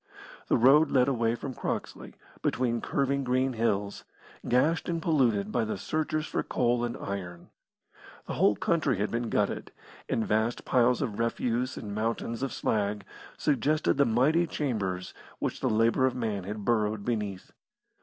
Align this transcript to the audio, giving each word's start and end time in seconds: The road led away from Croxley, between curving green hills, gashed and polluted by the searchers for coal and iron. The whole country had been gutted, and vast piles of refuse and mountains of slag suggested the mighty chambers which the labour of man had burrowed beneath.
The 0.47 0.57
road 0.57 0.89
led 0.89 1.07
away 1.07 1.35
from 1.35 1.53
Croxley, 1.53 2.15
between 2.41 2.81
curving 2.81 3.23
green 3.23 3.53
hills, 3.53 4.03
gashed 4.49 4.89
and 4.89 4.99
polluted 4.99 5.51
by 5.51 5.63
the 5.63 5.77
searchers 5.77 6.25
for 6.25 6.41
coal 6.41 6.83
and 6.83 6.97
iron. 6.97 7.51
The 8.25 8.33
whole 8.33 8.55
country 8.55 8.97
had 8.97 9.11
been 9.11 9.29
gutted, 9.29 9.71
and 10.09 10.25
vast 10.25 10.65
piles 10.65 11.03
of 11.03 11.19
refuse 11.19 11.77
and 11.77 11.93
mountains 11.93 12.41
of 12.41 12.51
slag 12.51 13.05
suggested 13.37 13.97
the 13.97 14.05
mighty 14.05 14.47
chambers 14.47 15.13
which 15.37 15.59
the 15.59 15.69
labour 15.69 16.07
of 16.07 16.15
man 16.15 16.45
had 16.45 16.65
burrowed 16.65 17.05
beneath. 17.05 17.51